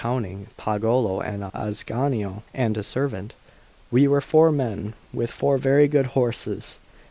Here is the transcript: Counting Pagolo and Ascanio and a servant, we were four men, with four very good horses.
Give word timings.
Counting 0.01 0.47
Pagolo 0.57 1.19
and 1.23 1.43
Ascanio 1.53 2.41
and 2.55 2.75
a 2.75 2.81
servant, 2.81 3.35
we 3.91 4.07
were 4.07 4.19
four 4.19 4.51
men, 4.51 4.95
with 5.13 5.29
four 5.29 5.59
very 5.59 5.87
good 5.87 6.07
horses. 6.17 6.79